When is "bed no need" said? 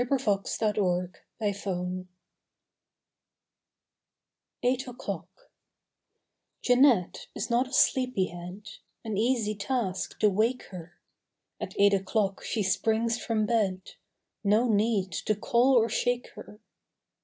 13.45-15.11